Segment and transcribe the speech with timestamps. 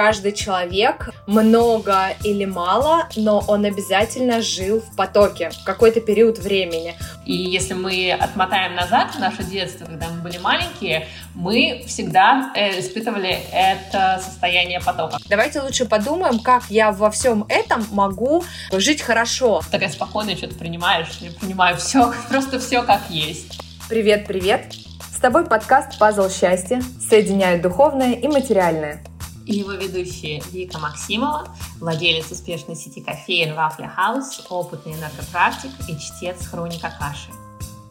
[0.00, 6.94] каждый человек, много или мало, но он обязательно жил в потоке в какой-то период времени.
[7.26, 12.80] И если мы отмотаем назад в наше детство, когда мы были маленькие, мы всегда э,
[12.80, 15.18] испытывали это состояние потока.
[15.28, 18.42] Давайте лучше подумаем, как я во всем этом могу
[18.72, 19.60] жить хорошо.
[19.70, 23.60] Такая спокойная что-то принимаешь, я принимаю все, просто все как есть.
[23.90, 24.72] Привет, привет!
[25.14, 29.04] С тобой подкаст «Пазл счастья» соединяет духовное и материальное.
[29.50, 31.48] И его ведущие Вика Максимова,
[31.80, 37.32] владелец успешной сети кофеин Вафля Хаус, опытный энергопрактик и чтец хроника каши.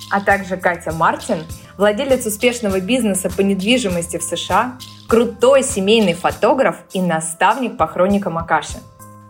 [0.09, 1.43] А также Катя Мартин,
[1.77, 4.77] владелец успешного бизнеса по недвижимости в США,
[5.09, 8.79] крутой семейный фотограф и наставник по хроникам Акаши.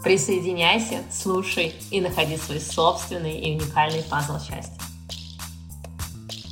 [0.04, 4.79] Присоединяйся, слушай и находи свой собственный и уникальный пазл счастья.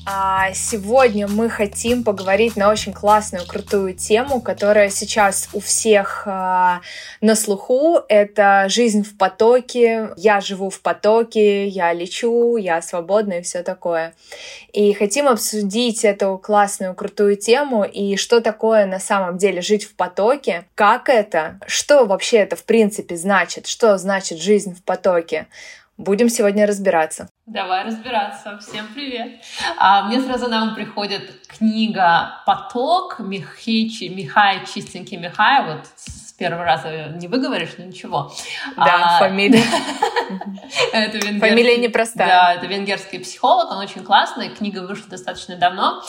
[0.09, 6.79] А сегодня мы хотим поговорить на очень классную, крутую тему, которая сейчас у всех а,
[7.19, 7.99] на слуху.
[8.07, 10.11] Это жизнь в потоке.
[10.15, 14.13] Я живу в потоке, я лечу, я свободна и все такое.
[14.71, 19.93] И хотим обсудить эту классную, крутую тему и что такое на самом деле жить в
[19.93, 25.47] потоке, как это, что вообще это в принципе значит, что значит жизнь в потоке.
[25.97, 27.27] Будем сегодня разбираться.
[27.47, 28.59] Давай разбираться.
[28.59, 29.41] Всем привет.
[29.77, 35.85] А, мне сразу на ум приходит книга «Поток» Михай, Михай Чистенький Михай, вот
[36.37, 38.31] первого раза не выговоришь, но ничего.
[38.75, 39.63] Да, а, фамилия.
[40.93, 42.27] это венгерский, фамилия непростая.
[42.27, 46.03] Да, это венгерский психолог, он очень классный, книга вышла достаточно давно,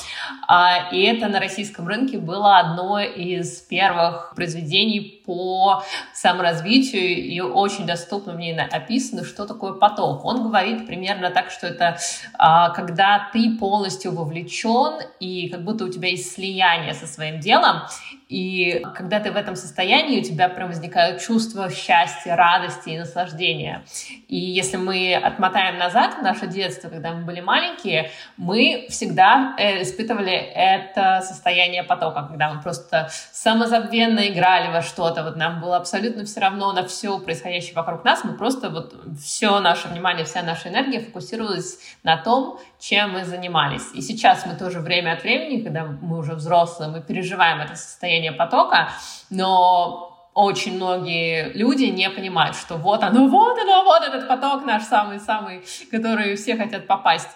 [0.47, 5.85] а, и это на российском рынке было одно из первых произведений по
[6.15, 10.25] саморазвитию, и очень доступно мне описано, что такое поток.
[10.25, 11.99] Он говорит примерно так, что это
[12.39, 17.83] а, когда ты полностью вовлечен, и как будто у тебя есть слияние со своим делом,
[18.29, 23.85] и когда ты в этом состоянии, у тебя прям возникают чувства счастья, радости и наслаждения.
[24.29, 29.83] И если мы отмотаем назад в наше детство, когда мы были маленькие, мы всегда э,
[29.83, 35.18] испытывали это состояние потока, когда мы просто самозабвенно играли во что-то.
[35.23, 38.25] Вот нам было абсолютно все равно на все происходящее вокруг нас.
[38.25, 43.93] Мы просто вот все наше внимание, вся наша энергия фокусировалась на том, чем мы занимались.
[43.95, 48.33] И сейчас мы тоже время от времени, когда мы уже взрослые, мы переживаем это состояние
[48.33, 48.91] потока,
[49.31, 54.85] но очень многие люди не понимают, что вот оно, вот оно, вот этот поток наш
[54.85, 57.29] самый-самый, который все хотят попасть.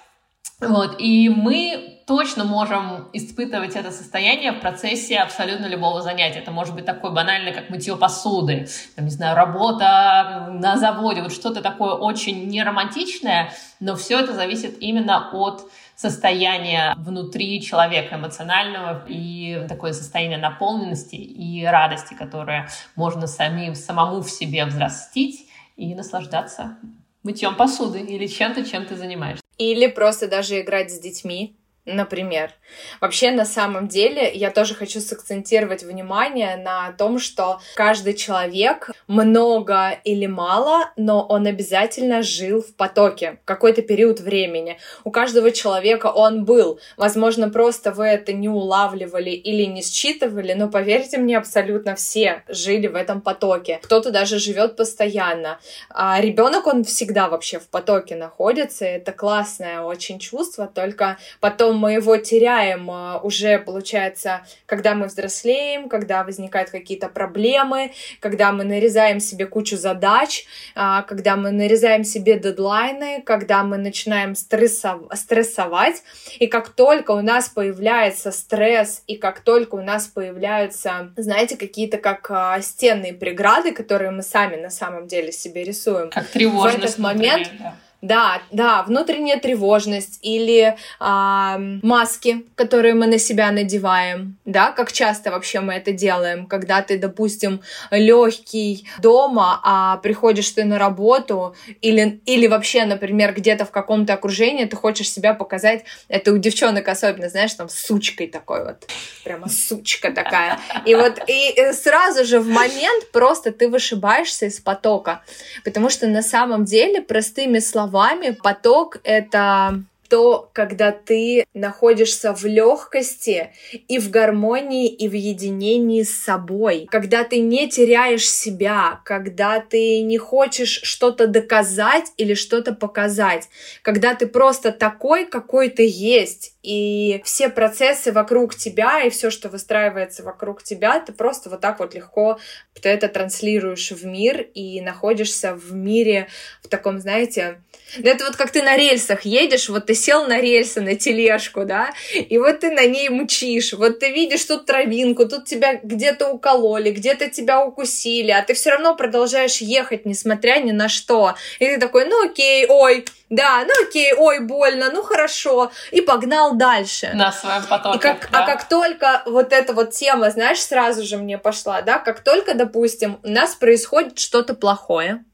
[0.61, 6.41] Вот, и мы точно можем испытывать это состояние в процессе абсолютно любого занятия.
[6.41, 11.33] Это может быть такое банальное, как мытье посуды, там, не знаю, работа на заводе, вот
[11.33, 19.65] что-то такое очень неромантичное, но все это зависит именно от состояния внутри человека эмоционального и
[19.69, 26.77] такое состояние наполненности и радости, которое можно самим, самому в себе взрастить и наслаждаться
[27.23, 29.42] мытьем посуды или чем-то, чем ты занимаешься.
[29.59, 32.53] Или просто даже играть с детьми, Например.
[33.01, 39.91] Вообще, на самом деле, я тоже хочу сакцентировать внимание на том, что каждый человек, много
[40.05, 44.79] или мало, но он обязательно жил в потоке какой-то период времени.
[45.03, 46.79] У каждого человека он был.
[46.97, 52.87] Возможно, просто вы это не улавливали или не считывали, но поверьте мне, абсолютно все жили
[52.87, 53.81] в этом потоке.
[53.83, 55.59] Кто-то даже живет постоянно.
[55.91, 58.85] А ребенок, он всегда вообще в потоке находится.
[58.85, 65.89] Это классное очень чувство, только потом мы его теряем а, уже, получается, когда мы взрослеем,
[65.89, 72.39] когда возникают какие-то проблемы, когда мы нарезаем себе кучу задач, а, когда мы нарезаем себе
[72.39, 76.03] дедлайны, когда мы начинаем стрессовать,
[76.39, 81.99] и как только у нас появляется стресс, и как только у нас появляются, знаете, какие-то
[81.99, 86.11] как а, стенные преграды, которые мы сами на самом деле себе рисуем.
[86.11, 86.81] Как тревожность.
[86.81, 87.51] В этот момент...
[87.59, 94.93] Да да, да, внутренняя тревожность или а, маски, которые мы на себя надеваем, да, как
[94.93, 97.63] часто вообще мы это делаем, когда ты, допустим,
[97.93, 104.65] легкий дома, а приходишь ты на работу или, или вообще, например, где-то в каком-то окружении
[104.65, 108.89] ты хочешь себя показать, это у девчонок особенно, знаешь, там сучкой такой вот,
[109.23, 110.59] прямо сучка такая.
[110.87, 115.23] И вот и сразу же в момент просто ты вышибаешься из потока,
[115.65, 122.45] потому что на самом деле простыми словами словами, поток— это то, когда ты находишься в
[122.45, 123.51] легкости
[123.89, 130.03] и в гармонии и в единении с собой, когда ты не теряешь себя, когда ты
[130.03, 133.49] не хочешь что-то доказать или что-то показать,
[133.81, 139.49] когда ты просто такой, какой ты есть, и все процессы вокруг тебя и все, что
[139.49, 142.39] выстраивается вокруг тебя, ты просто вот так вот легко
[142.83, 146.29] ты это транслируешь в мир и находишься в мире
[146.63, 147.61] в таком, знаете,
[147.99, 151.65] ну, это вот как ты на рельсах едешь, вот ты сел на рельсы, на тележку,
[151.65, 156.31] да, и вот ты на ней мчишь, вот ты видишь тут травинку, тут тебя где-то
[156.31, 161.35] укололи, где-то тебя укусили, а ты все равно продолжаешь ехать, несмотря ни на что.
[161.61, 166.55] И ты такой, ну окей, ой, да, ну окей, ой, больно, ну хорошо, и погнал
[166.55, 167.13] дальше.
[167.15, 167.97] На своем потоке.
[167.97, 168.45] И как, да.
[168.45, 172.55] А как только вот эта вот тема, знаешь, сразу же мне пошла, да, как только,
[172.55, 175.25] допустим, у нас происходит что-то плохое,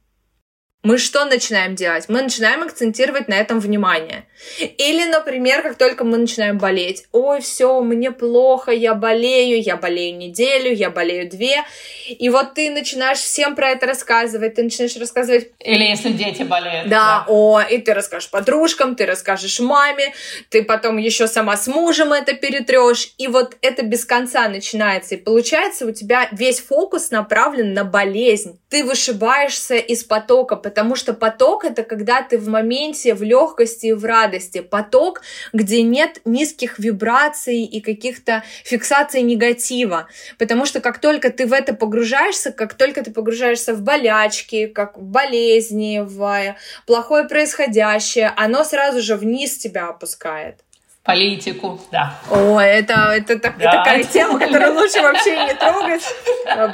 [0.85, 2.05] мы что начинаем делать?
[2.09, 4.27] Мы начинаем акцентировать на этом внимание.
[4.61, 10.17] Или, например, как только мы начинаем болеть, ой, все, мне плохо, я болею, я болею
[10.17, 11.65] неделю, я болею две,
[12.09, 15.51] и вот ты начинаешь всем про это рассказывать, ты начинаешь рассказывать...
[15.59, 16.89] Или если дети болеют.
[16.89, 17.25] Да, да.
[17.27, 20.15] о, и ты расскажешь подружкам, ты расскажешь маме,
[20.49, 25.19] ты потом еще сама с мужем это перетрешь, и вот это без конца начинается, и
[25.19, 28.61] получается у тебя весь фокус направлен на болезнь.
[28.69, 33.93] Ты вышибаешься из потока, потому что поток это когда ты в моменте, в легкости и
[33.95, 34.61] в радости.
[34.61, 35.23] Поток,
[35.55, 40.09] где нет низких вибраций и каких-то фиксаций негатива.
[40.37, 44.99] Потому что как только ты в это погружаешься, как только ты погружаешься в болячки, как
[44.99, 46.55] в болезни, в
[46.87, 50.59] плохое происходящее, оно сразу же вниз тебя опускает
[51.09, 52.17] политику, да.
[52.31, 53.73] О, это, это так, да.
[53.73, 56.05] такая тема, которую лучше вообще не трогать.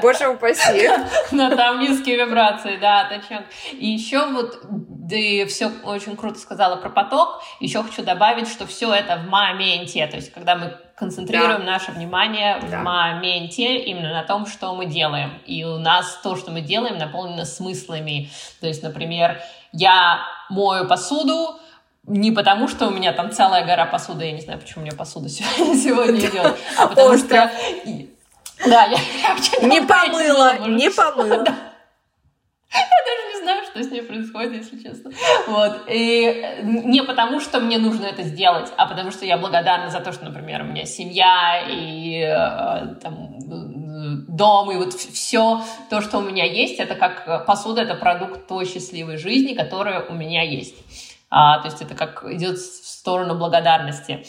[0.02, 0.90] Боже упаси.
[1.30, 3.44] Но там низкие вибрации, да, точно.
[3.70, 4.60] И еще вот
[5.08, 7.42] ты все очень круто сказала про поток.
[7.60, 10.04] Еще хочу добавить, что все это в моменте.
[10.08, 11.72] То есть, когда мы концентрируем да.
[11.72, 12.80] наше внимание да.
[12.80, 15.38] в моменте именно на том, что мы делаем.
[15.46, 18.30] И у нас то, что мы делаем, наполнено смыслами.
[18.60, 19.40] То есть, например,
[19.70, 21.60] я мою посуду,
[22.06, 24.96] не потому, что у меня там целая гора посуды, я не знаю, почему у меня
[24.96, 27.50] посуда сегодня идет, а потому что...
[28.66, 28.98] Да, я,
[29.66, 31.44] не помыла, не помыла.
[32.72, 35.10] Я даже не знаю, что с ней происходит, если честно.
[35.46, 35.82] Вот.
[35.88, 40.12] И не потому, что мне нужно это сделать, а потому что я благодарна за то,
[40.12, 43.38] что, например, у меня семья и э, там,
[44.28, 48.66] дом, и вот все то, что у меня есть, это как посуда, это продукт той
[48.66, 50.74] счастливой жизни, которая у меня есть.
[51.36, 54.24] А, то есть это как идет в сторону благодарности.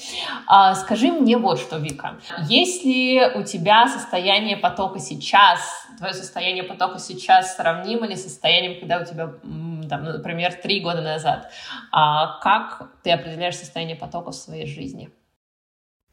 [0.48, 2.16] А, скажи мне вот что, Вика.
[2.50, 8.98] Если у тебя состояние потока сейчас, твое состояние потока сейчас сравнимо ли с состоянием, когда
[9.00, 9.34] у тебя,
[9.88, 11.52] там, например, три года назад,
[11.92, 15.12] а, как ты определяешь состояние потока в своей жизни?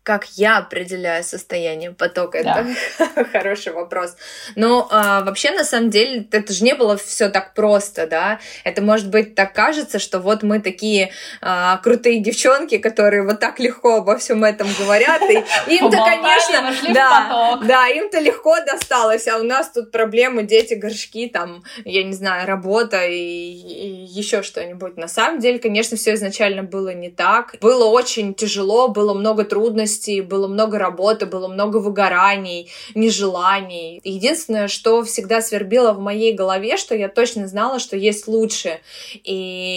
[0.02, 2.42] Как я определяю состояние потока?
[2.42, 2.66] Да.
[2.98, 4.16] Это хороший вопрос.
[4.56, 8.40] Но а, вообще, на самом деле, это же не было все так просто, да?
[8.64, 13.60] Это, может быть, так кажется, что вот мы такие а, крутые девчонки, которые вот так
[13.60, 15.34] легко обо всем этом говорят, и
[15.76, 21.62] им-то, конечно, да, да, им-то легко досталось, а у нас тут проблемы, дети, горшки, там,
[21.84, 24.96] я не знаю, работа и, и еще что-нибудь.
[24.96, 27.56] На самом деле, конечно, все изначально было не так.
[27.60, 34.00] Было очень тяжело, было много трудностей, трудностей, было много работы, было много выгораний, нежеланий.
[34.04, 38.80] Единственное, что всегда свербило в моей голове, что я точно знала, что есть лучше.
[39.24, 39.34] И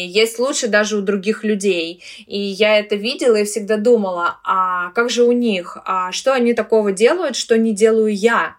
[0.07, 2.03] есть лучше даже у других людей.
[2.27, 5.77] И я это видела и всегда думала, а как же у них?
[5.85, 8.55] А что они такого делают, что не делаю я?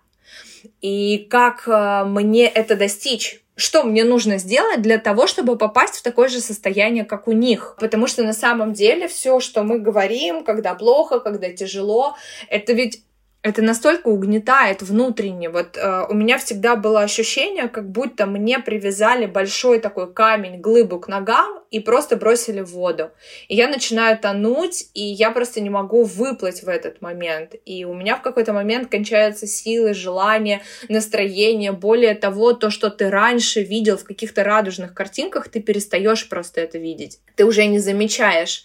[0.83, 3.41] И как э, мне это достичь?
[3.57, 7.77] Что мне нужно сделать для того, чтобы попасть в такое же состояние, как у них.
[7.81, 12.17] Потому что на самом деле все, что мы говорим, когда плохо, когда тяжело,
[12.49, 13.03] это ведь
[13.47, 15.49] это настолько угнетает внутренне.
[15.49, 20.99] Вот э, у меня всегда было ощущение, как будто мне привязали большой такой камень, глыбу
[20.99, 23.13] к ногам и просто бросили в воду.
[23.47, 27.55] И я начинаю тонуть, и я просто не могу выплыть в этот момент.
[27.65, 31.71] И у меня в какой-то момент кончаются силы, желания, настроение.
[31.71, 36.79] Более того, то, что ты раньше видел в каких-то радужных картинках, ты перестаешь просто это
[36.79, 37.21] видеть.
[37.37, 38.65] Ты уже не замечаешь.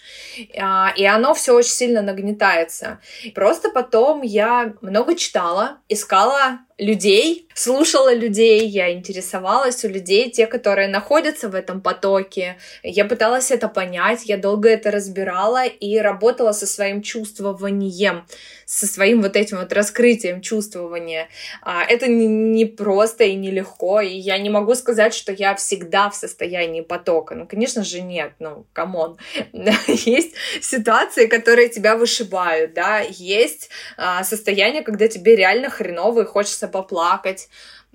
[0.58, 3.00] А, и оно все очень сильно нагнетается.
[3.36, 10.88] Просто потом я много читала, искала людей, слушала людей, я интересовалась у людей, те, которые
[10.88, 12.58] находятся в этом потоке.
[12.82, 18.26] Я пыталась это понять, я долго это разбирала и работала со своим чувствованием,
[18.66, 21.30] со своим вот этим вот раскрытием чувствования.
[21.62, 26.16] А, это не просто и нелегко, и я не могу сказать, что я всегда в
[26.16, 27.36] состоянии потока.
[27.36, 29.20] Ну, конечно же, нет, ну, come on.
[29.88, 36.71] Есть ситуации, которые тебя вышибают, да, есть а, состояние, когда тебе реально хреново и хочется
[36.72, 37.50] поплакать.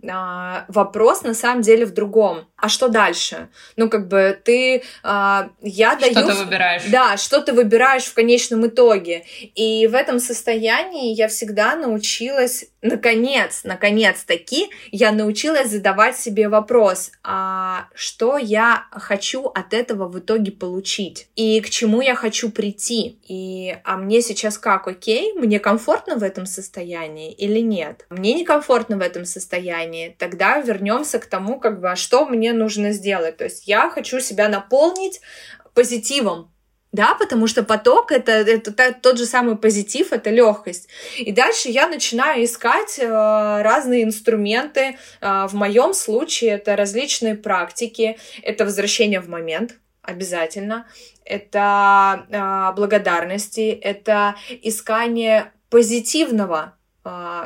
[0.08, 2.46] А, вопрос на самом деле в другом.
[2.56, 3.48] А что дальше?
[3.76, 4.82] Ну, как бы ты...
[5.02, 6.12] А, я что даю...
[6.12, 6.82] Что ты выбираешь.
[6.90, 9.24] Да, что ты выбираешь в конечном итоге.
[9.54, 17.88] И в этом состоянии я всегда научилась, наконец, наконец-таки, я научилась задавать себе вопрос, а
[17.94, 21.28] что я хочу от этого в итоге получить?
[21.36, 23.18] И к чему я хочу прийти?
[23.28, 25.32] И а мне сейчас как, окей?
[25.34, 28.06] Мне комфортно в этом состоянии или нет?
[28.10, 32.92] Мне некомфортно в этом состоянии тогда вернемся к тому, как бы, а что мне нужно
[32.92, 33.36] сделать.
[33.36, 35.20] То есть я хочу себя наполнить
[35.74, 36.50] позитивом,
[36.96, 40.88] да, потому что поток это, это, тот же самый позитив, это легкость.
[41.18, 43.06] И дальше я начинаю искать э,
[43.62, 44.96] разные инструменты.
[45.20, 50.86] Э, в моем случае это различные практики, это возвращение в момент обязательно,
[51.24, 56.76] это э, благодарности, это искание позитивного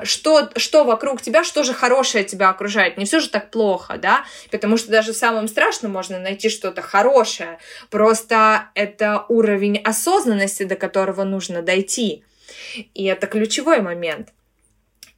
[0.04, 2.96] что, что вокруг тебя, что же хорошее тебя окружает.
[2.96, 6.82] Не все же так плохо, да, потому что даже в самом страшном можно найти что-то
[6.82, 7.58] хорошее.
[7.90, 12.24] Просто это уровень осознанности, до которого нужно дойти.
[12.94, 14.30] И это ключевой момент.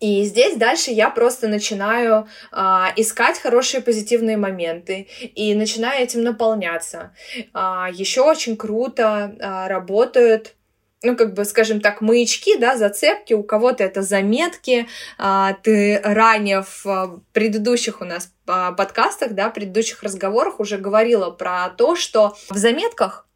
[0.03, 5.07] И здесь дальше я просто начинаю а, искать хорошие позитивные моменты
[5.37, 7.15] и начинаю этим наполняться.
[7.53, 10.57] А, еще очень круто а, работают
[11.03, 14.87] ну, как бы, скажем так, маячки, да, зацепки, у кого-то это заметки.
[15.19, 21.31] А, ты ранее в а, предыдущих у нас а, подкастах, да, предыдущих разговорах уже говорила
[21.31, 23.27] про то, что в заметках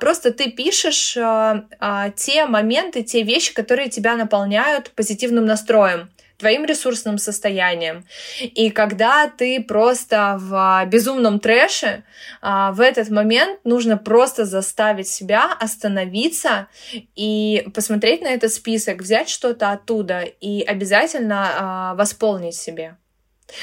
[0.00, 6.10] Просто ты пишешь те моменты, те вещи, которые тебя наполняют позитивным настроем
[6.42, 8.04] твоим ресурсным состоянием.
[8.40, 12.02] И когда ты просто в безумном трэше,
[12.40, 16.66] а, в этот момент нужно просто заставить себя остановиться
[17.14, 22.96] и посмотреть на этот список, взять что-то оттуда и обязательно а, восполнить себе.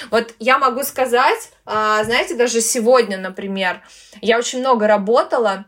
[0.10, 3.82] Вот я могу сказать, а, знаете, даже сегодня, например,
[4.22, 5.66] я очень много работала,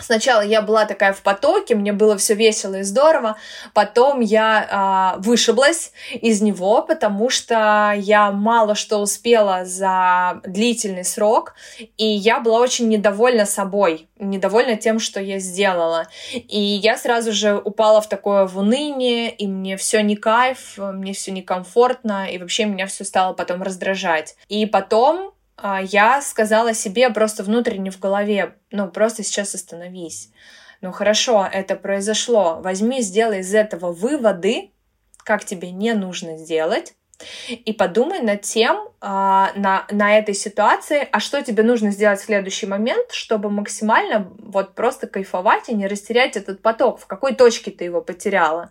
[0.00, 3.36] Сначала я была такая в потоке, мне было все весело и здорово,
[3.74, 11.54] потом я а, вышиблась из него, потому что я мало что успела за длительный срок,
[11.96, 16.06] и я была очень недовольна собой, недовольна тем, что я сделала.
[16.32, 21.12] И я сразу же упала в такое в уныние, и мне все не кайф, мне
[21.12, 24.36] все некомфортно, и вообще меня все стало потом раздражать.
[24.48, 25.32] И потом
[25.82, 30.30] я сказала себе просто внутренне в голове, ну, просто сейчас остановись.
[30.80, 32.60] Ну, хорошо, это произошло.
[32.62, 34.70] Возьми, сделай из этого выводы,
[35.24, 36.94] как тебе не нужно сделать,
[37.50, 42.24] и подумай над тем, а, на, на этой ситуации, а что тебе нужно сделать в
[42.24, 47.70] следующий момент, чтобы максимально вот просто кайфовать и не растерять этот поток, в какой точке
[47.70, 48.70] ты его потеряла.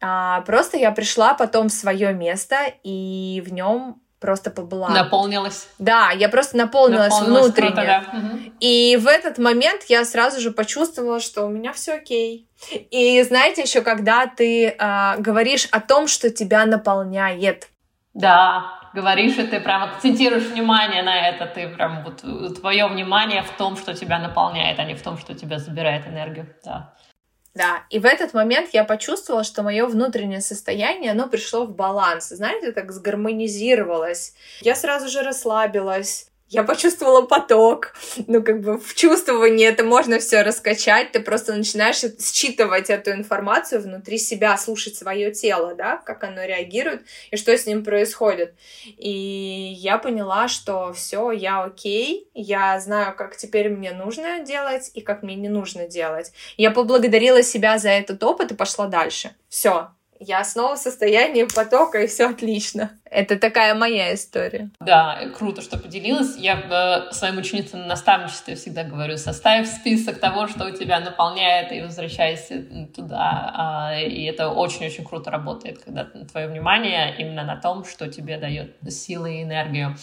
[0.00, 4.88] А, просто я пришла потом в свое место и в нем просто побыла.
[4.88, 5.68] Наполнилась.
[5.78, 7.72] Да, я просто наполнилась, наполнилась внутренне.
[7.72, 8.38] Круто, да.
[8.60, 12.48] И в этот момент я сразу же почувствовала, что у меня все окей.
[12.70, 17.68] И знаете, еще когда ты э, говоришь о том, что тебя наполняет.
[18.14, 22.22] Да, говоришь, и ты прям акцентируешь внимание на это, ты прям вот
[22.60, 26.54] твое внимание в том, что тебя наполняет, а не в том, что тебя забирает энергию.
[26.64, 26.94] Да.
[27.54, 32.28] Да, и в этот момент я почувствовала, что мое внутреннее состояние, оно пришло в баланс,
[32.28, 34.34] знаете, так сгармонизировалось.
[34.60, 37.94] Я сразу же расслабилась, я почувствовала поток.
[38.26, 41.12] Ну, как бы в чувствовании это можно все раскачать.
[41.12, 47.02] Ты просто начинаешь считывать эту информацию внутри себя, слушать свое тело, да, как оно реагирует
[47.30, 48.54] и что с ним происходит.
[48.96, 55.02] И я поняла, что все, я окей, я знаю, как теперь мне нужно делать и
[55.02, 56.32] как мне не нужно делать.
[56.56, 59.34] Я поблагодарила себя за этот опыт и пошла дальше.
[59.48, 59.90] Все,
[60.20, 62.97] я снова в состоянии потока, и все отлично.
[63.10, 64.70] Это такая моя история.
[64.80, 66.36] Да, круто, что поделилась.
[66.36, 66.60] Я
[67.10, 71.80] э, своим ученицам на наставничестве всегда говорю, составь список того, что у тебя наполняет, и
[71.80, 73.90] возвращайся туда.
[73.92, 78.76] Э, и это очень-очень круто работает, когда твое внимание именно на том, что тебе дает
[78.88, 79.96] силы и энергию.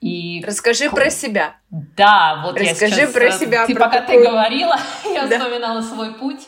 [0.00, 0.42] И...
[0.46, 1.56] Расскажи про себя.
[1.70, 3.12] Да, вот Расскажи я сейчас...
[3.12, 3.66] про себя.
[3.66, 4.24] Ты, про пока какую...
[4.24, 5.38] ты говорила, я да.
[5.38, 6.40] вспоминала свой путь.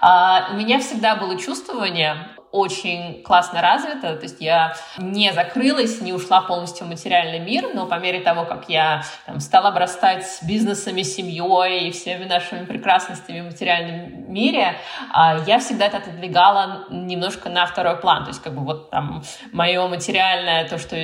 [0.00, 6.12] А, у меня всегда было чувствование, очень классно развита, то есть я не закрылась, не
[6.12, 11.00] ушла полностью в материальный мир, но по мере того, как я там, стала обрастать бизнесами,
[11.02, 14.76] семьей и всеми нашими прекрасностями в материальном мире,
[15.12, 19.22] а, я всегда это отодвигала немножко на второй план, то есть как бы вот там
[19.52, 20.96] мое материальное, то, что,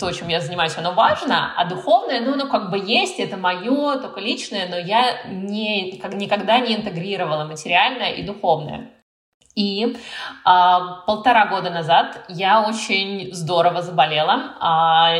[0.00, 3.98] то, чем я занимаюсь, оно важно, а духовное, ну, оно как бы есть, это мое,
[3.98, 8.90] только личное, но я не, как, никогда не интегрировала материальное и духовное.
[9.56, 9.96] И
[10.44, 14.54] а, полтора года назад я очень здорово заболела.
[14.60, 15.14] А,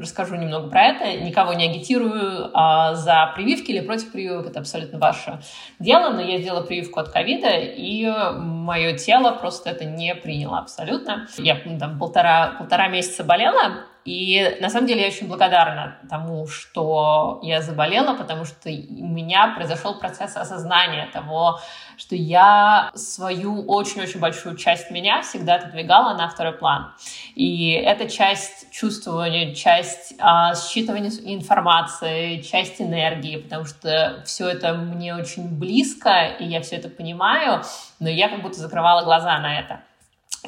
[0.00, 1.18] расскажу немного про это.
[1.18, 4.46] Никого не агитирую а, за прививки или против прививок.
[4.46, 5.40] Это абсолютно ваше
[5.78, 6.08] дело.
[6.10, 11.28] Но я сделала прививку от ковида, и мое тело просто это не приняло абсолютно.
[11.36, 17.40] Я там полтора, полтора месяца болела, и на самом деле я очень благодарна тому, что
[17.42, 21.60] я заболела, потому что у меня произошел процесс осознания того,
[21.98, 26.94] что я свою очень-очень большую часть меня всегда отодвигала на второй план.
[27.34, 35.14] И эта часть чувствования, часть а, считывания информации, часть энергии, потому что все это мне
[35.14, 37.62] очень близко, и я все это понимаю,
[38.00, 39.82] но я как будто закрывала глаза на это.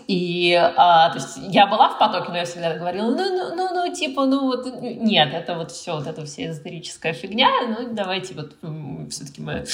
[0.06, 3.74] И, а, то есть, я была в потоке, но я всегда говорила, ну, ну, ну,
[3.74, 8.34] ну, типа, ну, вот, нет, это вот все, вот это вся эзотерическая фигня, ну, давайте
[8.34, 8.54] вот
[9.10, 9.64] все-таки мы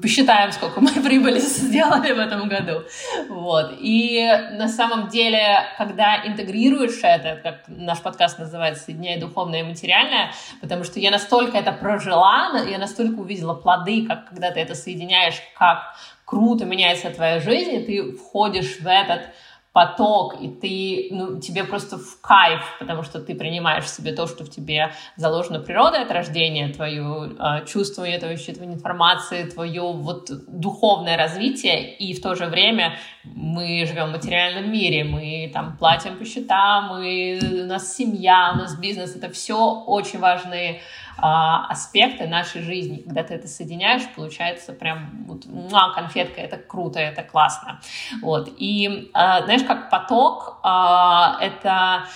[0.00, 2.82] посчитаем, сколько мы прибыли сделали в этом году.
[3.28, 3.74] Вот.
[3.78, 10.32] И на самом деле, когда интегрируешь это, как наш подкаст называется, «Соединяя духовное и материальное»,
[10.60, 15.36] потому что я настолько это прожила, я настолько увидела плоды, как когда ты это соединяешь,
[15.58, 15.94] как
[16.32, 19.28] круто меняется твоя жизнь, и ты входишь в этот
[19.72, 24.26] поток, и ты, ну, тебе просто в кайф, потому что ты принимаешь в себе то,
[24.26, 25.60] что в тебе заложено.
[25.60, 32.22] Природой от рождения, твое э, чувствование, твое считывание информации, твое вот духовное развитие, и в
[32.22, 37.66] то же время мы живем в материальном мире, мы там платим по счетам, мы, у
[37.66, 40.82] нас семья, у нас бизнес, это все очень важные а,
[41.18, 42.98] аспекты нашей жизни.
[42.98, 47.80] Когда ты это соединяешь, получается прям вот, муа, конфетка, это круто, это классно.
[48.22, 48.48] Вот.
[48.58, 52.06] И а, знаешь, как поток, а, это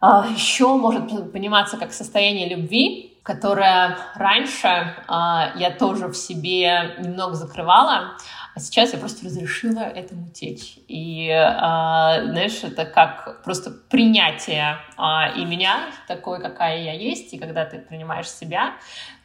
[0.00, 7.34] а, еще может пониматься как состояние любви, которое раньше а, я тоже в себе немного
[7.34, 8.16] закрывала,
[8.54, 10.78] а сейчас я просто разрешила этому течь.
[10.86, 17.32] И, а, знаешь, это как просто принятие а, и меня такой, какая я есть.
[17.32, 18.74] И когда ты принимаешь себя,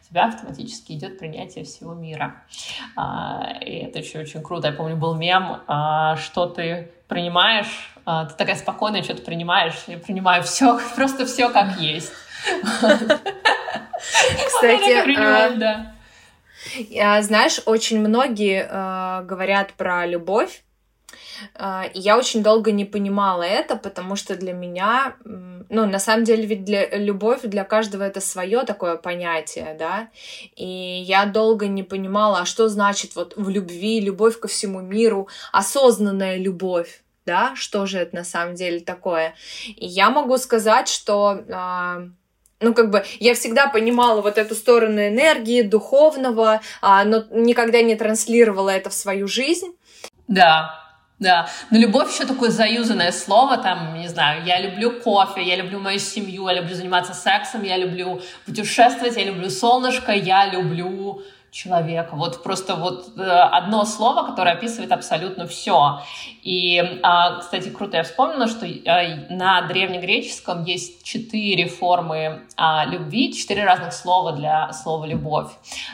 [0.02, 2.44] у тебя автоматически идет принятие всего мира.
[2.96, 4.68] А, и это еще очень круто.
[4.68, 9.76] Я помню, был мем, а, что ты принимаешь, а, ты такая спокойная, что ты принимаешь.
[9.88, 12.14] Я принимаю все, просто все как есть.
[14.46, 15.88] Кстати.
[17.22, 20.64] Знаешь, очень многие э, говорят про любовь,
[21.94, 26.46] и я очень долго не понимала это, потому что для меня, ну, на самом деле,
[26.46, 30.10] ведь для любовь для каждого это свое такое понятие, да,
[30.56, 35.28] и я долго не понимала, а что значит вот в любви, любовь ко всему миру,
[35.52, 39.36] осознанная любовь, да, что же это на самом деле такое.
[39.68, 42.10] И я могу сказать, что э,
[42.60, 47.96] ну, как бы, я всегда понимала вот эту сторону энергии, духовного, а, но никогда не
[47.96, 49.76] транслировала это в свою жизнь.
[50.28, 50.88] Да,
[51.20, 55.80] да, но любовь еще такое заюзанное слово, там, не знаю, я люблю кофе, я люблю
[55.80, 61.24] мою семью, я люблю заниматься сексом, я люблю путешествовать, я люблю солнышко, я люблю
[61.58, 62.16] человека.
[62.16, 66.02] Вот просто вот э, одно слово, которое описывает абсолютно все.
[66.44, 73.34] И, а, кстати, круто я вспомнила, что э, на древнегреческом есть четыре формы а, любви,
[73.34, 75.52] четыре разных слова для слова «любовь».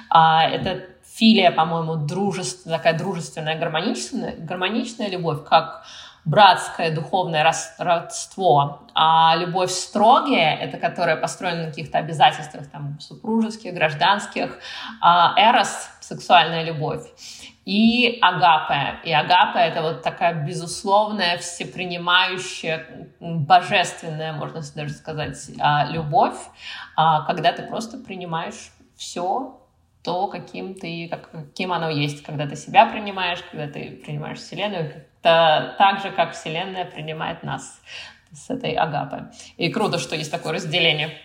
[0.10, 5.86] А, это филия, по-моему, дружественная, такая дружественная, гармоничная, гармоничная любовь, как
[6.26, 7.44] братское духовное
[7.78, 14.58] родство, а любовь строгая, это которая построена на каких-то обязательствах, там, супружеских, гражданских,
[15.02, 17.02] а эрос— сексуальная любовь,
[17.66, 19.00] и агапе.
[19.04, 26.38] И агапе— это вот такая безусловная, всепринимающая, божественная, можно даже сказать, а, любовь,
[26.96, 29.60] а, когда ты просто принимаешь все
[30.04, 35.06] то, каким ты, как, каким оно есть, когда ты себя принимаешь, когда ты принимаешь Вселенную,
[35.24, 37.80] это так же, как Вселенная принимает нас
[38.34, 39.22] с этой агапой.
[39.58, 41.18] И круто, что есть такое разделение.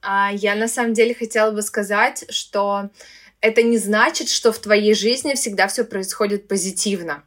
[0.00, 2.88] А я на самом деле хотела бы сказать, что
[3.40, 7.24] это не значит, что в твоей жизни всегда все происходит позитивно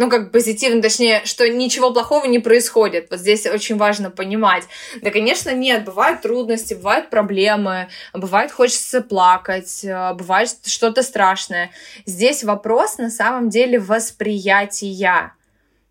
[0.00, 3.08] ну, как позитивно, точнее, что ничего плохого не происходит.
[3.10, 4.64] Вот здесь очень важно понимать.
[5.02, 11.70] Да, конечно, нет, бывают трудности, бывают проблемы, бывает хочется плакать, э, бывает что-то страшное.
[12.06, 15.34] Здесь вопрос на самом деле восприятия.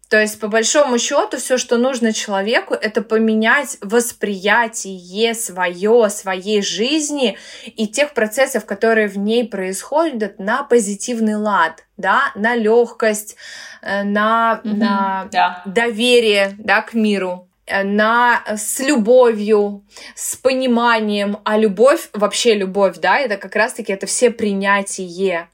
[0.09, 7.37] То есть, по большому счету, все, что нужно человеку, это поменять восприятие свое, своей жизни
[7.65, 13.35] и тех процессов, которые в ней происходят, на позитивный лад, да, на легкость,
[13.83, 15.61] э, на, mm-hmm, на да.
[15.65, 23.19] доверие да, к миру э, на, с любовью, с пониманием, а любовь, вообще любовь, да,
[23.19, 25.49] это как раз-таки это все принятие,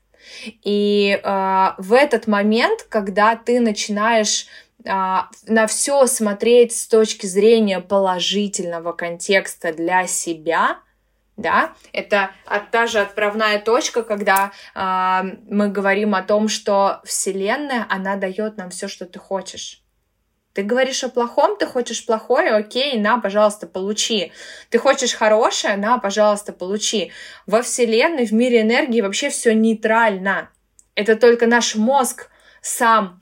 [0.64, 4.48] И э, в этот момент, когда ты начинаешь
[4.88, 10.80] а, на все смотреть с точки зрения положительного контекста для себя,
[11.38, 12.32] да, это
[12.72, 18.70] та же отправная точка, когда э, мы говорим о том, что Вселенная, она дает нам
[18.70, 19.85] все, что ты хочешь.
[20.56, 24.32] Ты говоришь о плохом, ты хочешь плохое, окей, на, пожалуйста, получи.
[24.70, 27.12] Ты хочешь хорошее, на, пожалуйста, получи.
[27.46, 30.50] Во Вселенной, в мире энергии вообще все нейтрально.
[30.96, 32.30] Это только наш мозг
[32.62, 33.22] сам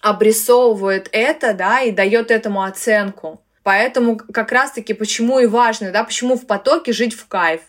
[0.00, 3.44] обрисовывает это, да, и дает этому оценку.
[3.64, 7.62] Поэтому как раз-таки почему и важно, да, почему в потоке жить в кайф.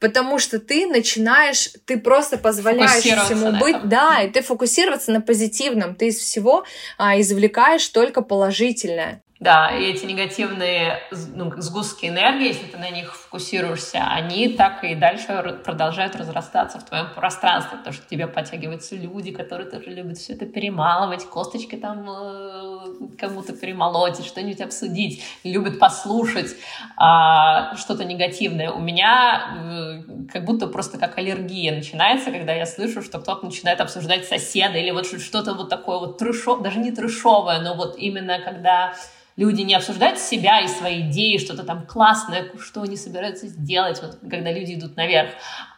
[0.00, 3.88] Потому что ты начинаешь, ты просто позволяешь всему быть, этом.
[3.88, 6.64] да, и ты фокусироваться на позитивном, ты из всего
[6.98, 9.22] а, извлекаешь только положительное.
[9.44, 11.00] Да, и эти негативные
[11.34, 16.84] ну, сгустки энергии, если ты на них фокусируешься, они так и дальше продолжают разрастаться в
[16.86, 21.76] твоем пространстве, потому что к тебе подтягиваются люди, которые тоже любят все это перемалывать, косточки
[21.76, 28.70] там э, кому-то перемолоть, что-нибудь обсудить, любят послушать э, что-то негативное.
[28.70, 33.82] У меня э, как будто просто как аллергия начинается, когда я слышу, что кто-то начинает
[33.82, 38.38] обсуждать соседа или вот что-то вот такое вот трешовое, даже не трешовое, но вот именно
[38.38, 38.94] когда
[39.36, 44.18] люди не обсуждают себя и свои идеи, что-то там классное, что они собираются сделать, вот,
[44.30, 45.30] когда люди идут наверх,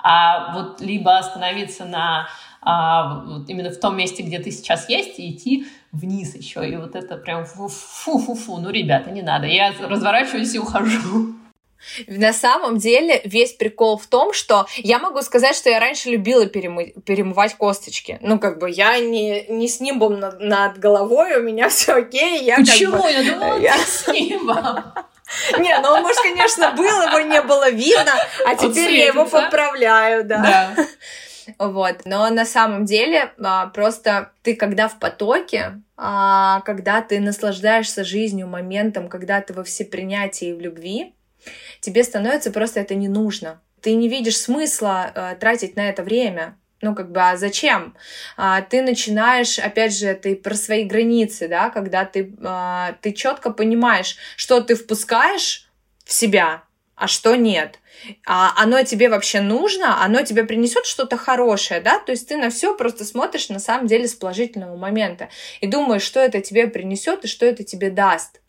[0.03, 2.29] а вот либо остановиться на
[2.61, 6.69] а, вот именно в том месте, где ты сейчас есть, и идти вниз еще.
[6.69, 9.47] И вот это прям фу-фу-фу, ну, ребята, не надо.
[9.47, 11.36] Я разворачиваюсь и ухожу.
[12.07, 16.47] На самом деле весь прикол в том, что я могу сказать, что я раньше любила
[16.47, 16.95] перемы...
[17.05, 18.19] перемывать косточки.
[18.21, 22.45] Ну, как бы я не, не с нимбом над, над головой, у меня все окей.
[22.45, 23.03] Я Почему?
[23.03, 23.11] Как бы...
[23.11, 23.77] Я думала, я...
[23.79, 24.85] с нимбом.
[25.59, 28.13] Не, ну он, может, конечно, был, его не было видно,
[28.47, 30.73] а теперь я его поправляю, да.
[31.59, 38.05] Вот, но на самом деле а, просто ты когда в потоке, а, когда ты наслаждаешься
[38.05, 41.15] жизнью, моментом, когда ты во всепринятии и в любви,
[41.87, 43.63] тебе становится просто это не нужно.
[43.81, 46.59] Ты не видишь смысла э, тратить на это время.
[46.83, 47.95] Ну, как бы, а зачем?
[48.37, 53.51] А, ты начинаешь, опять же, ты про свои границы, да, когда ты, а, ты четко
[53.51, 55.71] понимаешь, что ты впускаешь
[56.05, 56.65] в себя,
[56.97, 57.79] а что нет.
[58.27, 62.51] А оно тебе вообще нужно, оно тебе принесет что-то хорошее, да, то есть ты на
[62.51, 65.29] все просто смотришь на самом деле с положительного момента
[65.61, 68.41] и думаешь, что это тебе принесет и что это тебе даст.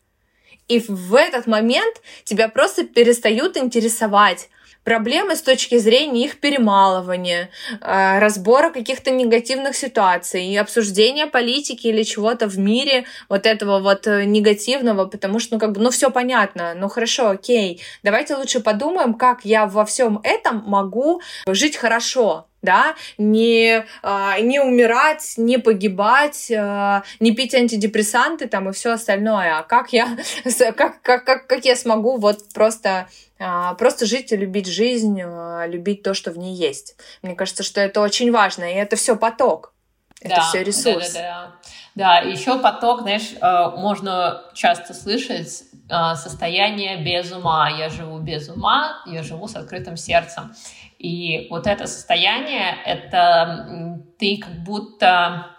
[0.68, 4.48] И в этот момент тебя просто перестают интересовать
[4.88, 7.50] проблемы с точки зрения их перемалывания,
[7.80, 14.06] э, разбора каких-то негативных ситуаций и обсуждения политики или чего-то в мире вот этого вот
[14.06, 18.60] э, негативного, потому что, ну, как бы, ну, все понятно, ну, хорошо, окей, давайте лучше
[18.60, 25.58] подумаем, как я во всем этом могу жить хорошо, да, не, а, не умирать, не
[25.58, 30.16] погибать, а, не пить антидепрессанты там и все остальное, а как я,
[30.76, 35.20] как, как, как, как я смогу вот просто, а, просто жить и любить жизнь,
[35.66, 36.96] любить то, что в ней есть.
[37.22, 39.72] Мне кажется, что это очень важно, и это все поток.
[40.20, 41.12] Это да, все ресурс.
[41.12, 41.52] Да, да,
[41.94, 42.20] да.
[42.22, 47.70] да, еще поток, знаешь, можно часто слышать состояние без ума.
[47.70, 50.52] Я живу без ума, я живу с открытым сердцем.
[50.98, 55.56] И вот это состояние, это ты как будто,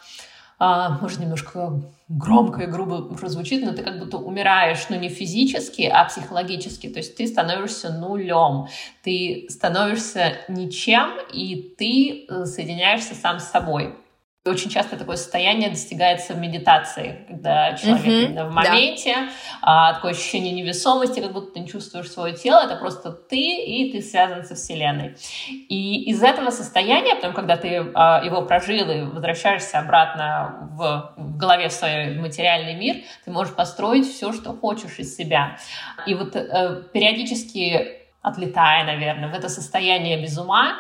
[0.58, 5.84] а, может, немножко громко и грубо прозвучит, но ты как будто умираешь, ну, не физически,
[5.84, 6.89] а психологически.
[6.89, 8.67] То есть ты становишься нулем,
[9.04, 13.95] ты становишься ничем, и ты э, соединяешься сам с собой.
[14.45, 19.30] Очень часто такое состояние достигается в медитации, когда человек mm-hmm, именно в моменте, да.
[19.62, 23.91] а, такое ощущение невесомости, как будто ты не чувствуешь свое тело, это просто ты, и
[23.91, 25.17] ты связан со Вселенной.
[25.49, 31.38] И из этого состояния, потом, когда ты а, его прожил и возвращаешься обратно в, в
[31.38, 35.58] голове в свой материальный мир, ты можешь построить все, что хочешь из себя.
[36.08, 40.80] И вот э, периодически отлетая, наверное, в это состояние без ума,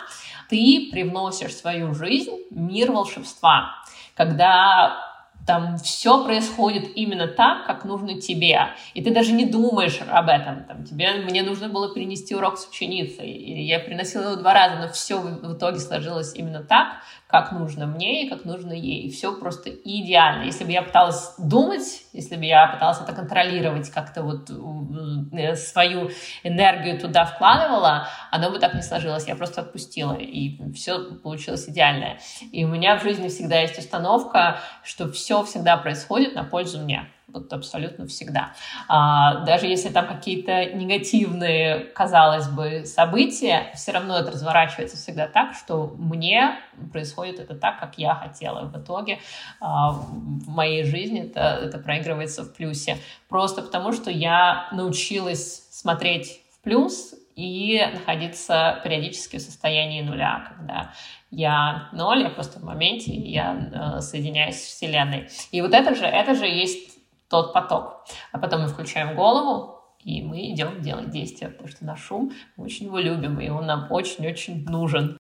[0.49, 3.75] ты привносишь в свою жизнь мир волшебства,
[4.15, 5.09] когда
[5.49, 8.67] там все происходит именно так, как нужно тебе.
[8.93, 10.63] И ты даже не думаешь об этом.
[10.65, 13.31] Там, тебе, мне нужно было перенести урок с ученицей.
[13.31, 16.97] И я приносила его два раза, но все в итоге сложилось именно так,
[17.29, 19.11] как нужно мне и как нужно ей.
[19.11, 20.45] Все просто идеально.
[20.45, 26.09] Если бы я пыталась думать, если бы я пыталась это контролировать, как-то вот э, свою
[26.43, 29.27] энергию туда вкладывала, оно бы так не сложилось.
[29.27, 32.17] Я просто отпустила, и все получилось идеальное.
[32.51, 37.09] И у меня в жизни всегда есть установка, что все всегда происходит на пользу мне.
[37.33, 38.53] Вот абсолютно всегда.
[38.87, 45.53] А, даже если там какие-то негативные, казалось бы, события, все равно это разворачивается всегда так,
[45.53, 46.59] что мне
[46.91, 48.65] происходит это так, как я хотела.
[48.65, 49.19] В итоге
[49.59, 52.97] а, в моей жизни это, это проигрывается в плюсе.
[53.27, 60.91] Просто потому, что я научилась смотреть в плюс и находиться периодически в состоянии нуля, когда
[61.31, 65.29] я ноль, я просто в моменте, я э, соединяюсь с Вселенной.
[65.51, 66.98] И вот это же, это же есть
[67.29, 68.05] тот поток.
[68.31, 72.65] А потом мы включаем голову, и мы идем делать действия, потому что наш ум, мы
[72.65, 75.17] очень его любим, и он нам очень-очень нужен.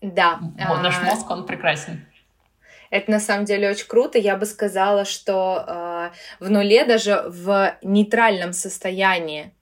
[0.00, 0.40] Да.
[0.56, 2.04] Наш а, мозг, он прекрасен.
[2.90, 4.18] Это на самом деле очень круто.
[4.18, 9.54] Я бы сказала, что э, в нуле, даже в нейтральном состоянии,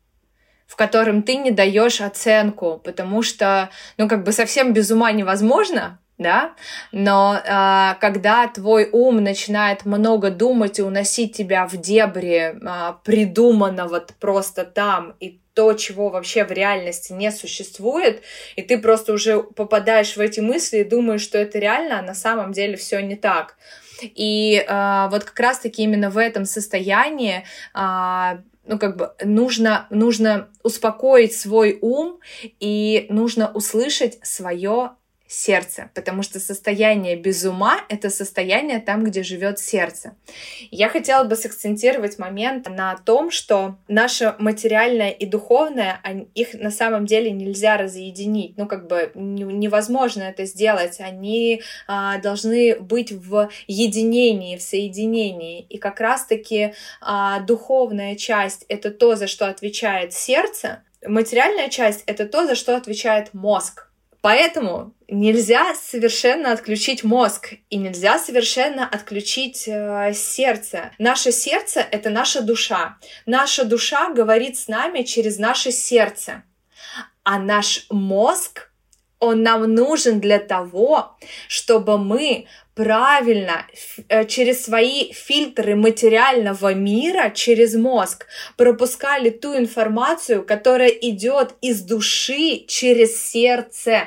[0.66, 6.00] в котором ты не даешь оценку, потому что, ну, как бы совсем без ума невозможно,
[6.20, 6.54] да,
[6.92, 14.04] но э, когда твой ум начинает много думать и уносить тебя в дебри э, придуманного
[14.20, 18.22] просто там и то, чего вообще в реальности не существует,
[18.54, 22.14] и ты просто уже попадаешь в эти мысли и думаешь, что это реально, а на
[22.14, 23.56] самом деле все не так.
[24.02, 30.50] И э, вот как раз-таки именно в этом состоянии э, ну, как бы нужно, нужно
[30.62, 32.20] успокоить свой ум
[32.60, 34.90] и нужно услышать свое
[35.30, 40.16] сердце, потому что состояние без ума— это состояние там, где живет сердце.
[40.72, 46.00] Я хотела бы сакцентировать момент на том, что наше материальное и духовное,
[46.34, 52.80] их на самом деле нельзя разъединить, ну как бы невозможно это сделать, они а, должны
[52.80, 59.46] быть в единении, в соединении, и как раз-таки а, духовная часть— это то, за что
[59.46, 63.89] отвечает сердце, материальная часть— это то, за что отвечает мозг,
[64.20, 70.90] Поэтому нельзя совершенно отключить мозг и нельзя совершенно отключить э, сердце.
[70.98, 72.98] Наше сердце— это наша душа.
[73.24, 76.42] Наша душа говорит с нами через наше сердце.
[77.24, 78.69] А наш мозг,
[79.20, 83.66] он нам нужен для того, чтобы мы правильно
[84.08, 92.64] э, через свои фильтры материального мира, через мозг, пропускали ту информацию, которая идет из души
[92.66, 94.04] через сердце.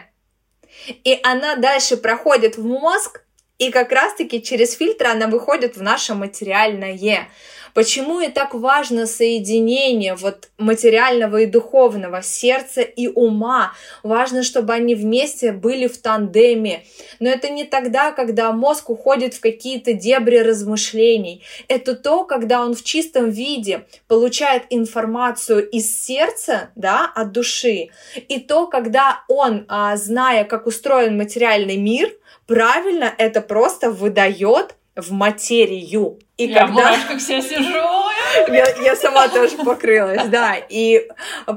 [1.03, 3.23] И она дальше проходит в мозг,
[3.63, 7.29] и как раз-таки через фильтры она выходит в наше материальное.
[7.73, 13.73] Почему и так важно соединение вот материального и духовного, сердца и ума?
[14.03, 16.83] Важно, чтобы они вместе были в тандеме.
[17.19, 21.43] Но это не тогда, когда мозг уходит в какие-то дебри размышлений.
[21.67, 27.89] Это то, когда он в чистом виде получает информацию из сердца, да, от души.
[28.27, 32.11] И то, когда он, а, зная, как устроен материальный мир,
[32.47, 36.19] правильно это просто выдает в материю.
[36.37, 36.93] И я когда...
[36.93, 38.12] в вся сижу.
[38.47, 40.55] Я, я сама тоже покрылась, да.
[40.69, 41.07] И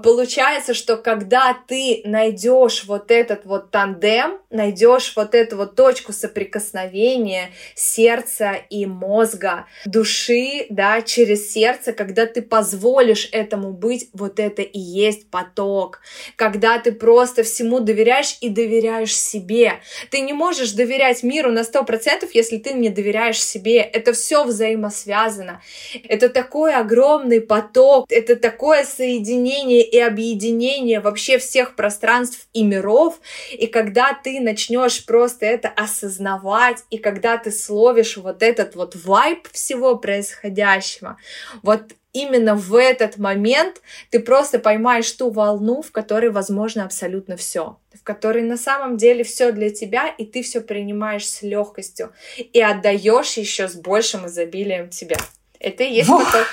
[0.03, 7.51] получается, что когда ты найдешь вот этот вот тандем, найдешь вот эту вот точку соприкосновения
[7.75, 14.79] сердца и мозга, души, да, через сердце, когда ты позволишь этому быть, вот это и
[14.79, 16.01] есть поток.
[16.37, 19.81] Когда ты просто всему доверяешь и доверяешь себе.
[20.11, 23.79] Ты не можешь доверять миру на сто процентов, если ты не доверяешь себе.
[23.81, 25.61] Это все взаимосвязано.
[26.09, 26.29] Это
[26.67, 33.21] такой огромный поток, это такое соединение и объединение вообще всех пространств и миров.
[33.53, 39.49] И когда ты начнешь просто это осознавать, и когда ты словишь вот этот вот вайб
[39.53, 41.19] всего происходящего,
[41.63, 47.79] вот именно в этот момент ты просто поймаешь ту волну, в которой возможно абсолютно все,
[47.95, 52.61] в которой на самом деле все для тебя, и ты все принимаешь с легкостью и
[52.61, 55.19] отдаешь еще с большим изобилием тебя.
[55.67, 56.47] Это и есть поток.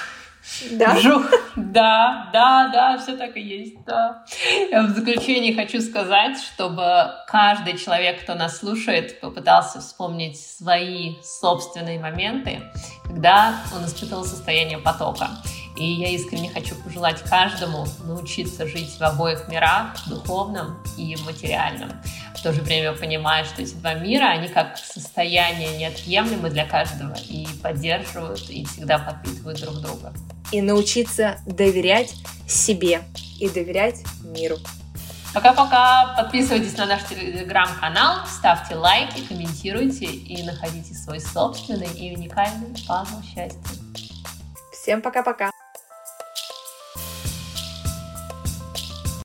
[0.72, 1.00] Да?
[1.00, 1.24] Жух.
[1.56, 4.26] Да, да, да, все так и есть, да.
[4.72, 12.00] Я в заключение хочу сказать, чтобы каждый человек, кто нас слушает, попытался вспомнить свои собственные
[12.00, 12.62] моменты,
[13.04, 15.30] когда он испытывал состояние потока.
[15.76, 21.92] И я искренне хочу пожелать каждому научиться жить в обоих мирах, духовном и материальном.
[22.36, 27.16] В то же время понимая, что эти два мира, они как состояние неотъемлемы для каждого
[27.28, 30.14] и поддерживают, и всегда подпитывают друг друга.
[30.52, 32.14] И научиться доверять
[32.48, 33.02] себе
[33.40, 34.58] и доверять миру.
[35.34, 36.14] Пока-пока.
[36.16, 43.60] Подписывайтесь на наш телеграм-канал, ставьте лайки, комментируйте и находите свой собственный и уникальный пазл счастья.
[44.72, 45.53] Всем пока-пока.